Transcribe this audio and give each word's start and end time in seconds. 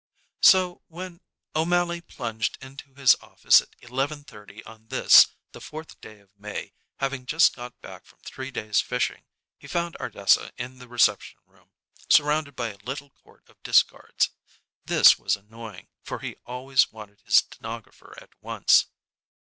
So 0.41 0.81
when 0.87 1.21
O'Mally 1.55 2.01
plunged 2.01 2.57
into 2.59 2.95
his 2.95 3.13
office 3.21 3.61
at 3.61 3.69
11:30 3.81 4.63
on 4.65 4.87
this, 4.87 5.27
the 5.51 5.61
fourth 5.61 6.01
day 6.01 6.19
of 6.21 6.31
May, 6.35 6.73
having 6.97 7.27
just 7.27 7.55
got 7.55 7.79
back 7.81 8.05
from 8.07 8.17
three 8.21 8.49
days' 8.49 8.81
fishing, 8.81 9.25
he 9.59 9.67
found 9.67 9.95
Ardessa 9.99 10.53
in 10.57 10.79
the 10.79 10.87
reception 10.87 11.37
room, 11.45 11.69
surrounded 12.09 12.55
by 12.55 12.69
a 12.69 12.77
little 12.77 13.11
court 13.11 13.47
of 13.47 13.61
discards. 13.61 14.31
This 14.85 15.19
was 15.19 15.35
annoying, 15.35 15.87
for 16.01 16.17
he 16.17 16.35
always 16.47 16.91
wanted 16.91 17.21
his 17.23 17.35
stenographer 17.35 18.17
at 18.19 18.31
once. 18.41 18.87